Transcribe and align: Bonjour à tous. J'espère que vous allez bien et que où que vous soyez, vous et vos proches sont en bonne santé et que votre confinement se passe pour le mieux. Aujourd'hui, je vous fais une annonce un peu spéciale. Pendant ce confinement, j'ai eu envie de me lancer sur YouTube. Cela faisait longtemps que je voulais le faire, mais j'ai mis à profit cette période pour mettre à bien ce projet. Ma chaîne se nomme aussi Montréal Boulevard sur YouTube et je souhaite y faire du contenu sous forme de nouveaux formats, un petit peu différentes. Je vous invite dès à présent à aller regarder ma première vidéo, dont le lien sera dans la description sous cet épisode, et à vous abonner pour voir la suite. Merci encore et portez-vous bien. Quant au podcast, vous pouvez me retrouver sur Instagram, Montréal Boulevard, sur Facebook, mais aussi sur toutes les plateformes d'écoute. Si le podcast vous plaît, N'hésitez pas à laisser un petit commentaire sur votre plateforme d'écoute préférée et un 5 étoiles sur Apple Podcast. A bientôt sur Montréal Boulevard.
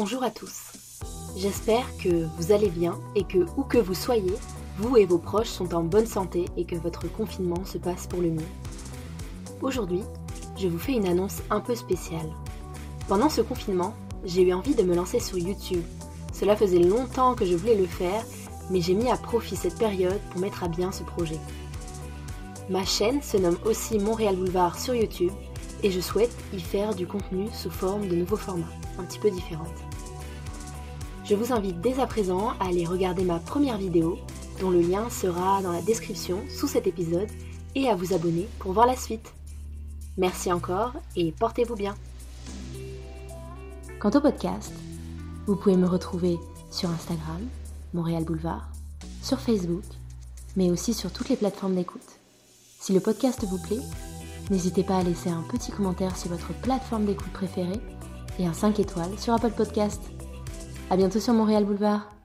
Bonjour 0.00 0.22
à 0.22 0.30
tous. 0.30 0.54
J'espère 1.36 1.84
que 2.00 2.24
vous 2.36 2.52
allez 2.52 2.68
bien 2.68 3.00
et 3.16 3.24
que 3.24 3.38
où 3.56 3.64
que 3.64 3.78
vous 3.78 3.96
soyez, 3.96 4.32
vous 4.76 4.96
et 4.96 5.06
vos 5.06 5.18
proches 5.18 5.48
sont 5.48 5.74
en 5.74 5.82
bonne 5.82 6.06
santé 6.06 6.44
et 6.56 6.64
que 6.64 6.76
votre 6.76 7.10
confinement 7.10 7.64
se 7.64 7.78
passe 7.78 8.06
pour 8.06 8.20
le 8.20 8.30
mieux. 8.30 8.46
Aujourd'hui, 9.60 10.02
je 10.56 10.68
vous 10.68 10.78
fais 10.78 10.92
une 10.92 11.08
annonce 11.08 11.42
un 11.50 11.58
peu 11.58 11.74
spéciale. 11.74 12.30
Pendant 13.08 13.28
ce 13.28 13.40
confinement, 13.40 13.92
j'ai 14.24 14.42
eu 14.42 14.52
envie 14.52 14.76
de 14.76 14.84
me 14.84 14.94
lancer 14.94 15.18
sur 15.18 15.36
YouTube. 15.36 15.82
Cela 16.32 16.54
faisait 16.54 16.78
longtemps 16.78 17.34
que 17.34 17.44
je 17.44 17.56
voulais 17.56 17.74
le 17.74 17.86
faire, 17.86 18.22
mais 18.70 18.80
j'ai 18.80 18.94
mis 18.94 19.10
à 19.10 19.16
profit 19.16 19.56
cette 19.56 19.78
période 19.78 20.20
pour 20.30 20.40
mettre 20.40 20.62
à 20.62 20.68
bien 20.68 20.92
ce 20.92 21.02
projet. 21.02 21.40
Ma 22.70 22.84
chaîne 22.84 23.20
se 23.20 23.36
nomme 23.36 23.58
aussi 23.64 23.98
Montréal 23.98 24.36
Boulevard 24.36 24.78
sur 24.78 24.94
YouTube 24.94 25.32
et 25.82 25.90
je 25.90 26.00
souhaite 26.00 26.36
y 26.52 26.60
faire 26.60 26.94
du 26.94 27.06
contenu 27.06 27.48
sous 27.52 27.70
forme 27.70 28.08
de 28.08 28.16
nouveaux 28.16 28.36
formats, 28.36 28.72
un 28.98 29.04
petit 29.04 29.18
peu 29.18 29.30
différentes. 29.30 29.68
Je 31.24 31.34
vous 31.34 31.52
invite 31.52 31.80
dès 31.80 32.00
à 32.00 32.06
présent 32.06 32.54
à 32.60 32.68
aller 32.68 32.84
regarder 32.84 33.22
ma 33.22 33.38
première 33.38 33.78
vidéo, 33.78 34.18
dont 34.60 34.70
le 34.70 34.80
lien 34.80 35.10
sera 35.10 35.62
dans 35.62 35.72
la 35.72 35.82
description 35.82 36.40
sous 36.48 36.68
cet 36.68 36.86
épisode, 36.86 37.28
et 37.74 37.88
à 37.88 37.94
vous 37.94 38.14
abonner 38.14 38.48
pour 38.58 38.72
voir 38.72 38.86
la 38.86 38.96
suite. 38.96 39.32
Merci 40.16 40.50
encore 40.50 40.94
et 41.16 41.32
portez-vous 41.32 41.76
bien. 41.76 41.94
Quant 44.00 44.10
au 44.10 44.20
podcast, 44.20 44.72
vous 45.46 45.56
pouvez 45.56 45.76
me 45.76 45.86
retrouver 45.86 46.38
sur 46.70 46.90
Instagram, 46.90 47.40
Montréal 47.94 48.24
Boulevard, 48.24 48.68
sur 49.22 49.38
Facebook, 49.38 49.84
mais 50.56 50.70
aussi 50.70 50.94
sur 50.94 51.12
toutes 51.12 51.28
les 51.28 51.36
plateformes 51.36 51.74
d'écoute. 51.74 52.00
Si 52.80 52.92
le 52.92 53.00
podcast 53.00 53.44
vous 53.44 53.58
plaît, 53.58 53.80
N'hésitez 54.50 54.82
pas 54.82 54.98
à 54.98 55.02
laisser 55.02 55.30
un 55.30 55.42
petit 55.42 55.70
commentaire 55.70 56.16
sur 56.16 56.30
votre 56.30 56.52
plateforme 56.60 57.04
d'écoute 57.04 57.32
préférée 57.32 57.80
et 58.38 58.46
un 58.46 58.52
5 58.54 58.80
étoiles 58.80 59.18
sur 59.18 59.34
Apple 59.34 59.50
Podcast. 59.50 60.02
A 60.90 60.96
bientôt 60.96 61.20
sur 61.20 61.34
Montréal 61.34 61.64
Boulevard. 61.64 62.17